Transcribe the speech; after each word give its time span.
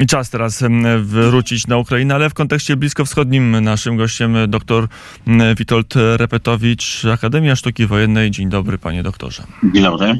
I 0.00 0.06
czas 0.06 0.30
teraz 0.30 0.64
wrócić 1.00 1.66
na 1.66 1.76
Ukrainę, 1.76 2.14
ale 2.14 2.30
w 2.30 2.34
kontekście 2.34 2.76
bliskowschodnim 2.76 3.60
naszym 3.64 3.96
gościem 3.96 4.36
dr 4.48 4.88
Witold 5.56 5.94
Repetowicz, 6.16 7.04
Akademia 7.04 7.56
Sztuki 7.56 7.86
Wojennej. 7.86 8.30
Dzień 8.30 8.48
dobry, 8.48 8.78
panie 8.78 9.02
doktorze. 9.02 9.42
Dzień 9.74 9.82
dobry. 9.82 10.18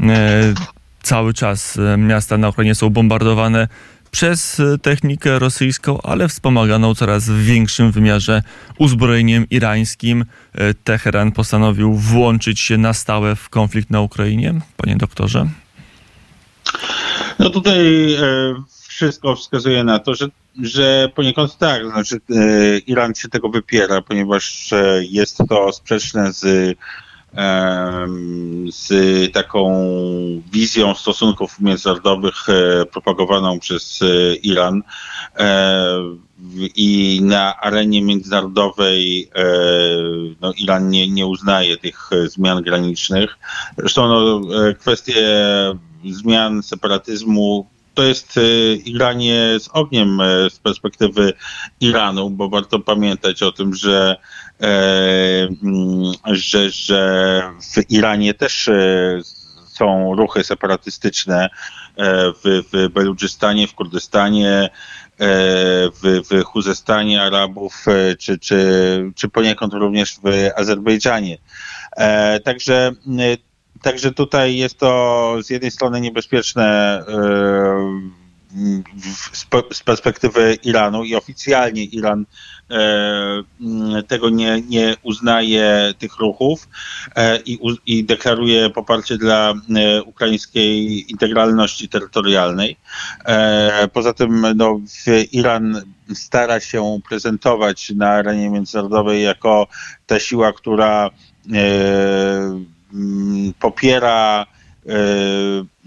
E, 0.00 0.54
cały 1.02 1.34
czas 1.34 1.78
miasta 1.98 2.38
na 2.38 2.48
Ukrainie 2.48 2.74
są 2.74 2.90
bombardowane 2.90 3.68
przez 4.10 4.62
technikę 4.82 5.38
rosyjską, 5.38 6.02
ale 6.02 6.28
wspomaganą 6.28 6.94
coraz 6.94 7.28
w 7.28 7.44
większym 7.44 7.92
wymiarze 7.92 8.42
uzbrojeniem 8.78 9.46
irańskim. 9.50 10.24
E, 10.54 10.74
Teheran 10.74 11.32
postanowił 11.32 11.94
włączyć 11.94 12.60
się 12.60 12.78
na 12.78 12.92
stałe 12.92 13.36
w 13.36 13.48
konflikt 13.48 13.90
na 13.90 14.00
Ukrainie, 14.00 14.54
panie 14.76 14.96
doktorze? 14.96 15.48
No 17.38 17.50
tutaj 17.50 18.14
e, 18.14 18.54
wszystko 18.96 19.36
wskazuje 19.36 19.84
na 19.84 19.98
to, 19.98 20.14
że, 20.14 20.28
że 20.62 21.10
poniekąd 21.14 21.58
tak, 21.58 21.86
znaczy 21.90 22.16
e, 22.16 22.78
Iran 22.78 23.14
się 23.14 23.28
tego 23.28 23.48
wypiera, 23.48 24.02
ponieważ 24.02 24.72
e, 24.72 25.00
jest 25.10 25.38
to 25.48 25.72
sprzeczne 25.72 26.32
z 26.32 26.76
z 28.70 28.92
taką 29.32 29.88
wizją 30.52 30.94
stosunków 30.94 31.60
międzynarodowych 31.60 32.46
propagowaną 32.92 33.58
przez 33.58 34.00
Iran 34.42 34.82
i 36.76 37.20
na 37.22 37.56
arenie 37.60 38.02
międzynarodowej 38.02 39.30
no, 40.40 40.52
Iran 40.52 40.88
nie, 40.88 41.08
nie 41.08 41.26
uznaje 41.26 41.76
tych 41.76 42.10
zmian 42.26 42.62
granicznych. 42.62 43.38
Zresztą 43.78 44.08
no, 44.08 44.40
kwestie 44.78 45.26
zmian 46.04 46.62
separatyzmu 46.62 47.66
to 47.96 48.02
jest 48.02 48.36
y, 48.36 48.78
granie 48.86 49.60
z 49.60 49.68
ogniem 49.72 50.20
y, 50.20 50.50
z 50.50 50.58
perspektywy 50.58 51.32
Iranu, 51.80 52.30
bo 52.30 52.48
warto 52.48 52.78
pamiętać 52.78 53.42
o 53.42 53.52
tym, 53.52 53.74
że, 53.74 54.16
e, 54.60 54.66
mm, 55.62 56.12
że, 56.26 56.70
że 56.70 57.42
w 57.74 57.90
Iranie 57.90 58.34
też 58.34 58.68
e, 58.68 59.20
są 59.66 60.14
ruchy 60.14 60.44
separatystyczne 60.44 61.44
e, 61.44 61.48
w, 62.32 62.62
w 62.72 62.92
Beludżystanie, 62.92 63.68
w 63.68 63.74
Kurdystanie, 63.74 64.70
w, 66.02 66.20
w 66.30 66.44
Chuzestanie 66.44 67.22
Arabów, 67.22 67.84
czy, 68.18 68.38
czy, 68.38 69.12
czy 69.14 69.28
poniekąd 69.28 69.72
również 69.72 70.14
w 70.14 70.50
Azerbejdżanie. 70.56 71.38
Także 72.44 72.92
Także 73.82 74.12
tutaj 74.12 74.56
jest 74.56 74.78
to 74.78 75.36
z 75.42 75.50
jednej 75.50 75.70
strony 75.70 76.00
niebezpieczne 76.00 76.64
e, 77.08 78.26
z 79.72 79.82
perspektywy 79.82 80.58
Iranu 80.64 81.04
i 81.04 81.14
oficjalnie 81.14 81.84
Iran 81.84 82.26
e, 82.70 83.42
tego 84.08 84.30
nie, 84.30 84.62
nie 84.68 84.94
uznaje 85.02 85.94
tych 85.98 86.18
ruchów 86.18 86.68
e, 87.16 87.40
i, 87.40 87.58
i 87.86 88.04
deklaruje 88.04 88.70
poparcie 88.70 89.18
dla 89.18 89.54
ukraińskiej 90.06 91.04
integralności 91.10 91.88
terytorialnej. 91.88 92.76
Poza 93.92 94.12
tym 94.12 94.46
no, 94.56 94.80
Iran 95.32 95.82
stara 96.14 96.60
się 96.60 97.00
prezentować 97.08 97.90
na 97.90 98.08
arenie 98.08 98.50
międzynarodowej 98.50 99.22
jako 99.22 99.66
ta 100.06 100.20
siła, 100.20 100.52
która 100.52 101.10
popiera 103.60 104.46
e, 104.86 104.92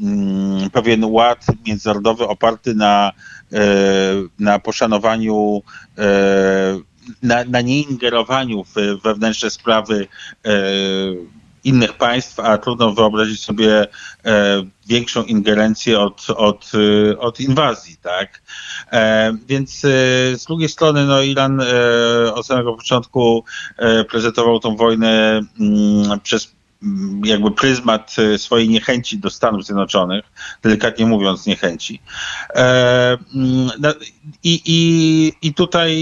mm, 0.01 0.69
pewien 0.69 1.05
ład 1.05 1.45
międzynarodowy 1.67 2.27
oparty 2.27 2.75
na, 2.75 3.11
e, 3.53 3.59
na 4.39 4.59
poszanowaniu 4.59 5.61
e, 5.97 6.03
na, 7.23 7.43
na 7.43 7.61
nieingerowaniu 7.61 8.63
w 8.63 9.01
wewnętrzne 9.03 9.49
sprawy 9.49 10.07
innych 11.63 11.93
państw, 11.93 12.39
a 12.39 12.57
trudno 12.57 12.91
wyobrazić 12.91 13.43
sobie 13.43 13.87
większą 14.87 15.23
ingerencję 15.23 15.99
od, 15.99 16.27
od, 16.29 16.71
od 17.19 17.39
inwazji, 17.39 17.97
tak? 17.97 18.41
Więc 19.47 19.79
z 20.33 20.45
drugiej 20.45 20.69
strony, 20.69 21.05
no 21.05 21.21
Iran 21.21 21.61
od 22.33 22.47
samego 22.47 22.73
początku 22.73 23.43
prezentował 24.09 24.59
tą 24.59 24.75
wojnę 24.75 25.41
mm, 25.59 26.19
przez 26.19 26.47
Mm, 26.47 26.58
jakby 27.25 27.51
pryzmat 27.51 28.15
e, 28.19 28.37
swojej 28.37 28.69
niechęci 28.69 29.17
do 29.17 29.29
Stanów 29.29 29.65
Zjednoczonych, 29.65 30.25
delikatnie 30.63 31.05
mówiąc 31.05 31.45
niechęci. 31.45 32.01
E, 32.55 33.17
I, 34.43 34.61
i, 34.65 35.33
i 35.41 35.53
tutaj 35.53 35.93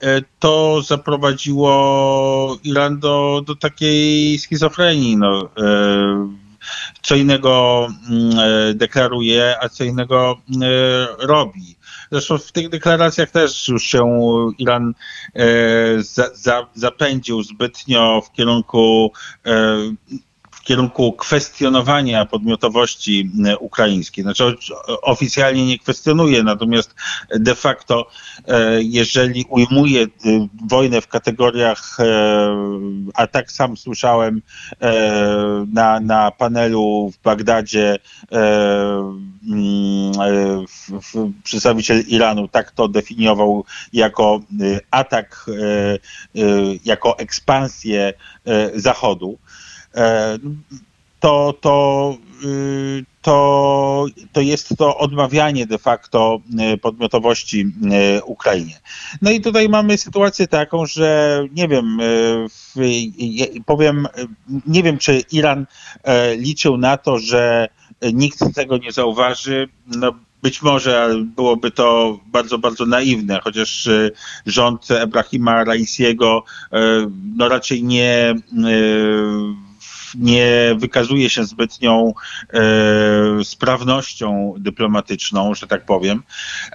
e, 0.00 0.22
to 0.38 0.82
zaprowadziło 0.82 2.58
Iran 2.64 2.98
do, 2.98 3.42
do 3.46 3.56
takiej 3.56 4.38
schizofrenii. 4.38 5.16
No, 5.16 5.48
co 7.02 7.14
innego 7.14 7.86
mm, 8.10 8.78
deklaruje, 8.78 9.56
a 9.60 9.68
co 9.68 9.84
innego 9.84 10.38
robi. 11.18 11.78
Zresztą 12.10 12.38
w 12.38 12.52
tych 12.52 12.68
deklaracjach 12.68 13.30
też 13.30 13.68
już 13.68 13.82
się 13.82 14.04
Iran 14.58 14.94
e, 15.34 15.44
za, 16.02 16.34
za, 16.34 16.66
zapędził 16.74 17.42
zbytnio 17.42 18.22
w 18.26 18.32
kierunku 18.32 19.12
e, 19.46 19.76
kierunku 20.68 21.12
kwestionowania 21.12 22.26
podmiotowości 22.26 23.30
e, 23.46 23.58
ukraińskiej. 23.58 24.22
Znaczy 24.22 24.56
oficjalnie 25.02 25.66
nie 25.66 25.78
kwestionuje, 25.78 26.42
natomiast 26.42 26.94
de 27.30 27.54
facto, 27.54 28.10
e, 28.48 28.82
jeżeli 28.82 29.44
ujmuje 29.48 30.02
e, 30.02 30.06
wojnę 30.68 31.00
w 31.00 31.08
kategoriach, 31.08 31.96
a 33.14 33.26
tak 33.26 33.52
sam 33.52 33.76
słyszałem 33.76 34.42
na, 35.72 36.00
na 36.00 36.30
panelu 36.30 37.10
w 37.14 37.22
Bagdadzie 37.22 37.98
mm, 38.30 40.12
przedstawiciel 41.44 42.00
Iranu 42.08 42.48
tak 42.48 42.70
to 42.70 42.88
definiował 42.88 43.64
jako 43.92 44.40
atak, 44.90 45.46
jako 46.84 47.18
ekspansję 47.18 48.12
Zachodu. 48.74 49.38
E, 49.94 50.38
to, 51.20 51.54
to, 51.60 52.16
y, 52.44 53.04
to, 53.22 54.06
to 54.32 54.40
jest 54.40 54.76
to 54.78 54.98
odmawianie 54.98 55.66
de 55.66 55.78
facto 55.78 56.40
y, 56.74 56.78
podmiotowości 56.78 57.60
y, 58.18 58.24
Ukrainie. 58.24 58.80
No 59.22 59.30
i 59.30 59.40
tutaj 59.40 59.68
mamy 59.68 59.98
sytuację 59.98 60.48
taką, 60.48 60.86
że 60.86 61.44
nie 61.52 61.68
wiem, 61.68 61.98
powiem, 63.66 64.08
nie 64.66 64.82
wiem, 64.82 64.98
czy 64.98 65.22
Iran 65.32 65.66
e, 66.02 66.36
liczył 66.36 66.76
na 66.76 66.96
to, 66.96 67.18
że 67.18 67.68
nikt 68.12 68.54
tego 68.54 68.78
nie 68.78 68.92
zauważy. 68.92 69.68
No, 69.86 70.12
być 70.42 70.62
może 70.62 71.14
byłoby 71.36 71.70
to 71.70 72.18
bardzo, 72.26 72.58
bardzo 72.58 72.86
naiwne, 72.86 73.40
chociaż 73.44 73.88
rząd 74.46 74.90
Ebrahima 74.90 75.64
Raisiego 75.64 76.44
no 77.36 77.48
raczej 77.48 77.84
nie 77.84 78.34
nie 80.14 80.76
wykazuje 80.78 81.30
się 81.30 81.44
zbytnią 81.44 82.14
e, 82.52 82.60
sprawnością 83.44 84.54
dyplomatyczną, 84.58 85.54
że 85.54 85.66
tak 85.66 85.84
powiem. 85.84 86.22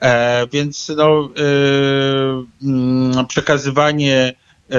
E, 0.01 0.47
więc 0.47 0.91
no, 0.97 1.29
e, 1.37 2.65
mm, 2.67 3.27
przekazywanie 3.27 4.33
e, 4.71 4.77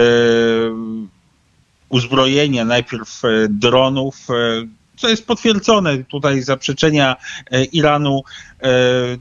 uzbrojenia, 1.88 2.64
najpierw 2.64 3.24
e, 3.24 3.28
dronów, 3.48 4.16
e, 4.30 4.34
co 4.96 5.08
jest 5.08 5.26
potwierdzone. 5.26 6.04
Tutaj 6.04 6.42
zaprzeczenia 6.42 7.16
Iranu 7.72 8.22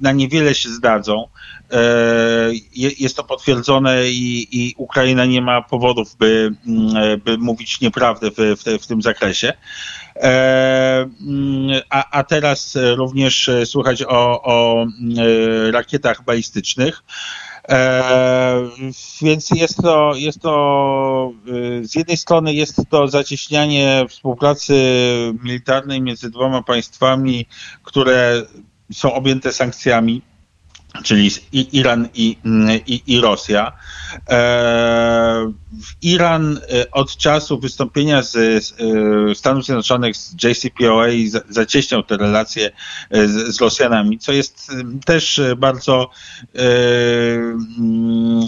na 0.01 0.11
niewiele 0.11 0.55
się 0.55 0.69
zdadzą. 0.69 1.27
E, 1.73 2.51
jest 2.75 3.17
to 3.17 3.23
potwierdzone 3.23 4.09
i, 4.09 4.47
i, 4.51 4.75
Ukraina 4.77 5.25
nie 5.25 5.41
ma 5.41 5.61
powodów, 5.61 6.15
by, 6.15 6.51
mm, 6.67 7.19
by 7.19 7.37
mówić 7.37 7.81
nieprawdę 7.81 8.31
w, 8.31 8.35
w, 8.35 8.83
w 8.83 8.87
tym 8.87 9.01
zakresie. 9.01 9.53
E, 10.15 11.09
mm, 11.21 11.81
a, 11.89 12.09
a, 12.11 12.23
teraz 12.23 12.77
również 12.95 13.49
słychać 13.65 14.03
o, 14.03 14.43
o 14.43 14.83
mm, 14.83 15.71
rakietach 15.73 16.23
balistycznych. 16.23 17.03
E, 17.69 18.69
więc 19.21 19.49
jest 19.49 19.77
to, 19.77 20.11
jest 20.15 20.41
to, 20.41 21.31
z 21.93 21.95
jednej 21.95 22.17
strony 22.17 22.53
jest 22.53 22.81
to 22.89 23.07
zacieśnianie 23.07 24.05
współpracy 24.09 24.73
militarnej 25.43 26.01
między 26.01 26.29
dwoma 26.29 26.63
państwami, 26.63 27.45
które 27.83 28.41
są 28.93 29.13
objęte 29.13 29.51
sankcjami 29.51 30.21
czyli 31.03 31.29
Iran 31.51 32.09
i, 32.13 32.37
i, 32.87 33.03
i 33.07 33.21
Rosja. 33.21 33.71
E, 34.29 35.51
Iran 36.01 36.59
e, 36.71 36.91
od 36.91 37.17
czasu 37.17 37.59
wystąpienia 37.59 38.21
z, 38.21 38.31
z 38.63 38.73
e, 39.31 39.35
Stanów 39.35 39.65
Zjednoczonych 39.65 40.17
z 40.17 40.35
JCPOA 40.43 41.07
zacieśniał 41.49 42.03
te 42.03 42.17
relacje 42.17 42.71
z, 43.11 43.55
z 43.55 43.61
Rosjanami, 43.61 44.19
co 44.19 44.31
jest 44.31 44.71
też 45.05 45.41
bardzo 45.57 46.09
mm, 46.53 48.47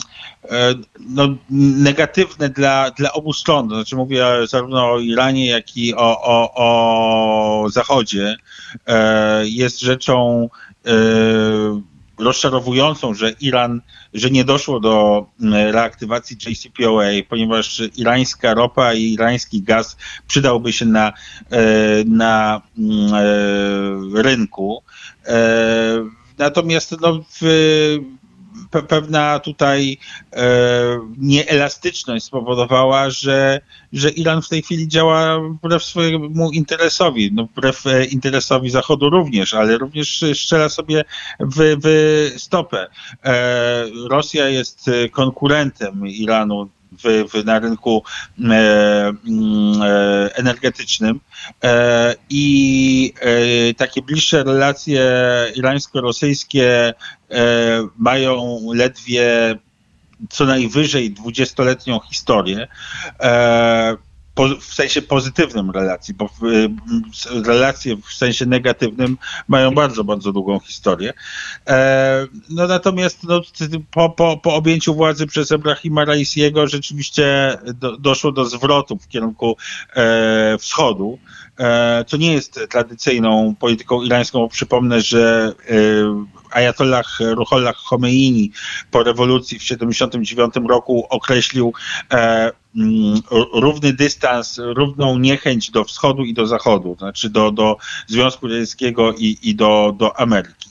no, 1.00 1.28
negatywne 1.50 2.50
dla, 2.50 2.92
dla 2.92 3.14
obu 3.14 3.34
stron. 3.34 3.70
Znaczy 3.70 3.96
mówię 3.96 4.26
zarówno 4.48 4.92
o 4.92 5.00
Iranie, 5.00 5.48
jak 5.48 5.78
i 5.78 5.96
o, 5.96 6.22
o, 6.22 6.54
o 6.56 7.70
Zachodzie. 7.70 8.36
Jest 9.44 9.80
rzeczą 9.80 10.50
rozczarowującą, 12.18 13.14
że 13.14 13.32
Iran, 13.32 13.82
że 14.14 14.30
nie 14.30 14.44
doszło 14.44 14.80
do 14.80 15.26
mm, 15.42 15.74
reaktywacji 15.74 16.38
JCPOA, 16.46 17.04
ponieważ 17.30 17.82
irańska 17.98 18.54
ropa 18.54 18.94
i 18.94 19.14
irański 19.14 19.62
gaz 19.62 19.98
przydałby 20.28 20.74
się 20.74 20.86
na, 20.86 21.14
e, 21.50 21.62
na 22.06 22.62
mm, 22.78 23.14
e, 23.14 24.22
rynku. 24.22 24.84
E, 25.26 25.36
natomiast 26.38 26.96
no, 27.02 27.24
w, 27.42 27.42
pewna 28.82 29.40
tutaj 29.40 29.98
e, 30.34 30.46
nieelastyczność 31.18 32.26
spowodowała, 32.26 33.10
że, 33.10 33.62
że 33.94 34.10
Iran 34.10 34.42
w 34.42 34.50
tej 34.50 34.62
chwili 34.62 34.88
działa 34.88 35.40
wbrew 35.40 35.84
swojemu 35.84 36.52
interesowi, 36.52 37.32
no 37.34 37.46
wbrew 37.46 37.88
e, 37.88 38.06
interesowi 38.06 38.70
Zachodu 38.70 39.10
również, 39.10 39.54
ale 39.54 39.78
również 39.78 40.24
strzela 40.34 40.70
sobie 40.70 41.04
w, 41.40 41.78
w 41.84 42.42
stopę. 42.42 42.88
E, 43.24 43.86
Rosja 44.10 44.50
jest 44.50 44.90
konkurentem 45.12 46.08
Iranu 46.08 46.70
w, 46.92 47.30
w, 47.30 47.46
na 47.46 47.60
rynku 47.60 48.04
e, 48.40 48.44
mm, 48.44 49.82
e, 49.82 50.36
energetycznym 50.36 51.20
e, 51.64 52.16
i 52.30 53.14
e, 53.20 53.74
takie 53.74 54.02
bliższe 54.02 54.44
relacje 54.44 55.12
irańsko-rosyjskie 55.56 56.94
e, 57.32 57.88
mają 57.98 58.60
ledwie 58.74 59.56
co 60.30 60.46
najwyżej 60.46 61.12
dwudziestoletnią 61.12 62.00
historię. 62.00 62.68
W 64.60 64.74
sensie 64.74 65.02
pozytywnym 65.02 65.72
relacji, 65.72 66.14
bo 66.14 66.30
relacje 67.46 67.98
w 67.98 68.14
sensie 68.14 68.46
negatywnym 68.46 69.18
mają 69.48 69.72
bardzo, 69.72 70.04
bardzo 70.04 70.32
długą 70.32 70.60
historię. 70.60 71.14
E, 71.68 72.28
no 72.50 72.68
natomiast 72.68 73.24
no, 73.24 73.42
po, 73.92 74.10
po, 74.10 74.38
po 74.38 74.56
objęciu 74.56 74.96
władzy 74.96 75.28
przez 75.28 75.52
Ebrahima 75.52 76.06
Raisiego 76.06 76.68
rzeczywiście 76.68 77.58
do, 77.74 77.98
doszło 77.98 78.32
do 78.32 78.46
zwrotu 78.46 78.98
w 78.98 79.08
kierunku 79.08 79.58
e, 79.96 80.58
wschodu 80.58 81.20
co 82.08 82.18
e, 82.18 82.20
nie 82.20 82.34
jest 82.34 82.60
tradycyjną 82.70 83.56
polityką 83.60 84.04
irańską. 84.04 84.48
Przypomnę, 84.50 85.02
że 85.02 85.54
e, 85.70 85.76
Ayatollah 86.56 87.06
Ruhollah 87.20 87.76
Khomeini 87.76 88.52
po 88.92 89.04
rewolucji 89.04 89.60
w 89.60 89.62
1979 89.62 90.70
roku 90.70 91.08
określił 91.10 91.74
e, 92.12 92.52
mm, 92.76 93.22
równy 93.54 93.94
dystans, 93.94 94.62
równą 94.64 95.20
niechęć 95.20 95.72
do 95.72 95.84
wschodu 95.84 96.24
i 96.24 96.34
do 96.34 96.48
zachodu, 96.48 96.96
znaczy 97.00 97.30
do, 97.30 97.52
do 97.52 97.78
Związku 98.08 98.48
Radzieckiego 98.48 99.14
i, 99.14 99.38
i 99.44 99.56
do, 99.56 99.94
do 99.98 100.20
Ameryki. 100.20 100.70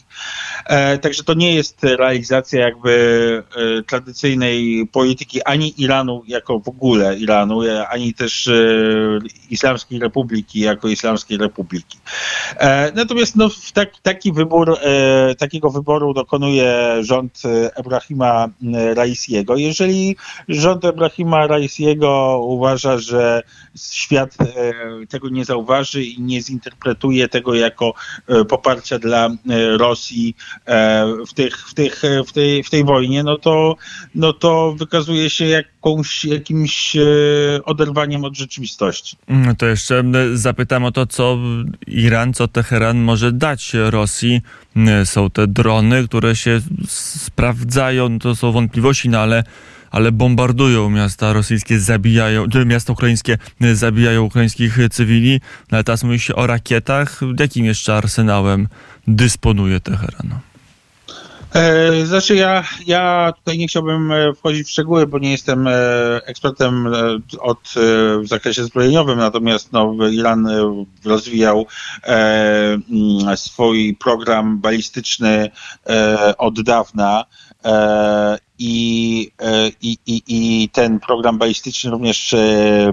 E, 0.67 0.99
także 0.99 1.25
to 1.25 1.35
nie 1.35 1.55
jest 1.55 1.85
realizacja 1.85 2.61
jakby 2.61 3.43
e, 3.57 3.83
tradycyjnej 3.83 4.87
polityki 4.93 5.43
ani 5.43 5.83
Iranu 5.83 6.23
jako 6.27 6.61
w 6.61 6.69
ogóle 6.69 7.19
Iranu, 7.19 7.63
e, 7.63 7.89
ani 7.89 8.15
też 8.15 8.51
Islamskiej 9.51 9.99
Republiki 9.99 10.61
jako 10.61 10.89
Islamskiej 10.89 11.39
Republiki. 11.39 11.99
Natomiast 12.95 13.37
no, 13.37 13.49
tak, 13.75 13.91
taki 14.03 14.33
wybór, 14.33 14.79
takiego 15.39 15.71
wyboru 15.71 16.15
dokonuje 16.15 16.97
rząd 17.01 17.43
Ebrahima 17.75 18.49
Raisiego. 18.95 19.57
Jeżeli 19.57 20.17
rząd 20.49 20.85
Ebrahima 20.85 21.47
Raisiego 21.47 22.41
uważa, 22.43 22.99
że 22.99 23.43
świat 23.77 24.37
tego 25.09 25.29
nie 25.29 25.45
zauważy 25.45 26.05
i 26.05 26.21
nie 26.21 26.43
zinterpretuje 26.43 27.29
tego 27.29 27.55
jako 27.55 27.95
poparcia 28.49 28.99
dla 28.99 29.31
Rosji, 29.77 30.37
w, 31.29 31.35
tych, 31.35 31.59
w, 31.59 31.75
tych, 31.75 32.03
w, 32.27 32.33
tej, 32.33 32.63
w 32.63 32.71
tej 32.71 32.85
wojnie, 32.85 33.23
no 33.23 33.39
to, 33.39 33.77
no 34.15 34.33
to 34.33 34.75
wykazuje 34.79 35.31
się 35.31 35.45
jakąś, 35.45 36.25
jakimś 36.25 36.97
e, 36.97 37.01
oderwaniem 37.65 38.25
od 38.25 38.37
rzeczywistości. 38.37 39.17
No 39.29 39.55
to 39.55 39.67
jeszcze 39.67 40.05
zapytam 40.35 40.85
o 40.85 40.93
to, 40.93 41.07
co 41.07 41.39
Iran, 41.87 42.35
co 42.35 42.49
Teheran 42.49 42.99
może 42.99 43.33
dać 43.33 43.73
Rosji. 43.75 44.41
Są 45.05 45.31
te 45.31 45.47
drony, 45.47 46.09
które 46.09 46.37
się 46.37 46.61
sprawdzają, 46.89 48.19
to 48.19 48.35
są 48.35 48.53
wątpliwości, 48.53 49.09
no 49.09 49.19
ale 49.19 49.45
ale 49.95 50.13
bombardują 50.13 50.91
miasta 50.91 51.33
rosyjskie, 51.33 51.81
zabijają, 51.81 52.47
miasta 52.67 52.93
ukraińskie 52.93 53.39
zabijają 53.61 54.23
ukraińskich 54.23 54.79
cywili, 54.91 55.41
no 55.71 55.85
teraz 55.85 56.05
mówi 56.05 56.19
się 56.21 56.35
o 56.35 56.47
rakietach. 56.47 57.21
Jakim 57.41 57.65
jeszcze 57.65 57.97
arsenałem 57.97 58.69
dysponuje 59.07 59.81
Teheran? 59.81 60.39
E, 61.55 62.07
znaczy 62.07 62.37
ja, 62.37 62.65
ja 62.87 63.33
tutaj 63.37 63.59
nie 63.59 63.69
chciałbym 63.69 64.13
e, 64.13 64.35
wchodzić 64.35 64.67
w 64.67 64.71
szczegóły, 64.71 65.07
bo 65.07 65.19
nie 65.19 65.31
jestem 65.31 65.67
e, 65.67 65.73
ekspertem 66.25 66.89
od, 67.41 67.59
w 68.23 68.29
zakresie 68.29 68.65
zbrojeniowym, 68.65 69.19
natomiast 69.19 69.73
no, 69.73 69.95
Iran 70.13 70.49
rozwijał 71.05 71.67
mm, 72.03 73.37
swój 73.37 73.97
program 74.01 74.59
balistyczny 74.59 75.51
od 76.39 76.63
dawna. 76.63 77.25
I, 78.59 79.31
i, 79.83 79.99
i, 80.07 80.23
I 80.29 80.69
ten 80.69 81.01
program 81.01 81.39
balistyczny 81.39 81.91
również 81.91 82.35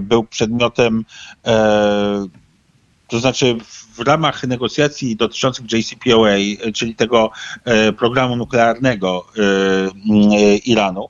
był 0.02 0.24
przedmiotem, 0.24 1.04
to 3.12 3.20
znaczy 3.20 3.56
w 3.94 4.00
ramach 4.00 4.44
negocjacji 4.44 5.16
dotyczących 5.16 5.72
JCPOA, 5.72 6.36
czyli 6.74 6.94
tego 6.94 7.30
e, 7.64 7.92
programu 7.92 8.36
nuklearnego 8.36 9.26
e, 9.36 9.42
e, 9.42 10.56
Iranu, 10.56 11.08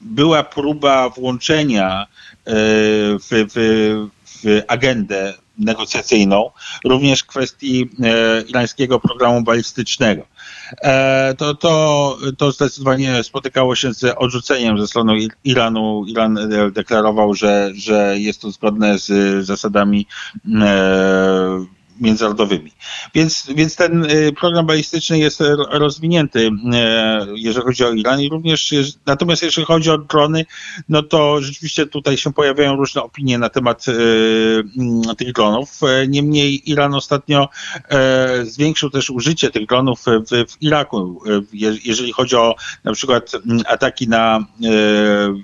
była 0.00 0.42
próba 0.42 1.08
włączenia 1.08 2.06
w, 2.46 3.28
w, 3.30 4.08
w 4.44 4.62
agendę 4.68 5.34
negocjacyjną, 5.58 6.50
również 6.84 7.24
kwestii 7.24 7.90
e, 8.02 8.42
irańskiego 8.42 9.00
programu 9.00 9.42
balistycznego. 9.42 10.22
E, 10.82 11.34
to, 11.38 11.54
to, 11.54 12.18
to 12.38 12.52
zdecydowanie 12.52 13.22
spotykało 13.22 13.74
się 13.74 13.94
z 13.94 14.04
odrzuceniem 14.18 14.78
ze 14.78 14.86
strony 14.86 15.28
Iranu. 15.44 16.04
Iran 16.08 16.38
deklarował, 16.72 17.34
że, 17.34 17.70
że 17.74 18.18
jest 18.18 18.40
to 18.40 18.50
zgodne 18.50 18.98
z 18.98 19.44
zasadami 19.46 20.06
e, 20.60 21.64
międzynarodowymi. 22.02 22.72
Więc, 23.14 23.46
więc 23.54 23.76
ten 23.76 24.04
y, 24.04 24.32
program 24.40 24.66
balistyczny 24.66 25.18
jest 25.18 25.42
rozwinięty, 25.70 26.40
y, 26.40 26.50
jeżeli 27.34 27.66
chodzi 27.66 27.84
o 27.84 27.92
Iran 27.92 28.20
i 28.20 28.28
również, 28.28 28.74
natomiast 29.06 29.42
jeżeli 29.42 29.66
chodzi 29.66 29.90
o 29.90 29.98
drony, 29.98 30.46
no 30.88 31.02
to 31.02 31.40
rzeczywiście 31.40 31.86
tutaj 31.86 32.16
się 32.16 32.32
pojawiają 32.32 32.76
różne 32.76 33.02
opinie 33.02 33.38
na 33.38 33.48
temat 33.48 33.88
y, 33.88 33.92
mm, 34.78 35.16
tych 35.16 35.32
dronów. 35.32 35.80
Niemniej 36.08 36.70
Iran 36.70 36.94
ostatnio 36.94 37.48
zwiększył 38.42 38.90
też 38.90 39.10
użycie 39.10 39.50
tych 39.50 39.66
dronów 39.66 40.00
w, 40.04 40.50
w 40.50 40.62
Iraku. 40.62 41.22
Jeżeli 41.84 42.12
chodzi 42.12 42.36
o 42.36 42.54
na 42.84 42.92
przykład 42.92 43.32
mm, 43.34 43.62
ataki 43.66 44.08
na 44.08 44.46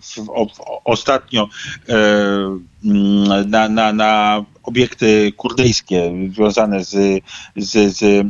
w, 0.02 0.30
o, 0.30 0.46
ostatnio 0.84 1.48
mm, 1.88 2.68
na, 2.82 3.68
na, 3.68 3.92
na 3.92 4.44
obiekty 4.62 5.32
kurdyjskie 5.36 6.12
związane 6.34 6.84
z, 6.84 7.24
z, 7.56 7.96
z 7.96 8.02
e, 8.02 8.24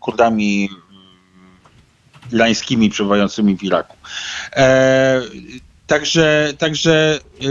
Kurdami 0.00 0.68
irańskimi 2.32 2.90
przebywającymi 2.90 3.56
w 3.56 3.62
Iraku. 3.62 3.96
E, 4.56 5.20
także 5.86 6.52
także 6.58 7.18
e, 7.40 7.44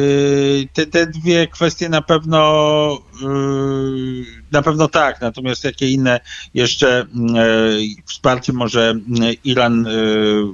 te, 0.74 0.86
te 0.86 1.07
dwie 1.07 1.48
kwestie 1.48 1.89
na 1.89 2.01
pewno 2.01 2.98
Na 4.51 4.62
pewno 4.62 4.88
tak, 4.88 5.22
natomiast 5.22 5.63
jakie 5.63 5.89
inne 5.89 6.20
jeszcze 6.53 7.00
mm, 7.01 7.36
e, 7.36 7.41
wsparcie 8.06 8.53
może 8.53 8.89
mm, 8.89 9.06
Iran 9.44 9.88
e, 9.88 9.91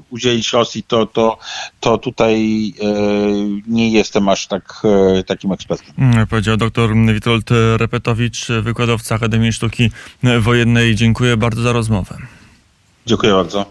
udzielić 0.09 0.53
Rosji, 0.53 0.83
to, 0.83 1.05
to, 1.05 1.37
to 1.79 1.97
tutaj 1.97 2.35
e, 2.81 2.85
nie 3.67 3.91
jestem 3.91 4.29
aż 4.29 4.47
tak 4.47 4.81
takim 5.27 5.51
ekspertem. 5.51 5.93
Mm, 5.97 6.27
Powiedział 6.27 6.57
dr 6.57 6.89
Witold 7.13 7.49
Repetowicz, 7.77 8.47
wykładowca 8.61 9.15
Akademii 9.15 9.53
Sztuki 9.53 9.91
Wojennej. 10.39 10.95
Dziękuję 10.95 11.37
bardzo 11.37 11.61
za 11.61 11.73
rozmowę. 11.73 12.17
Dziękuję 13.05 13.33
bardzo. 13.33 13.63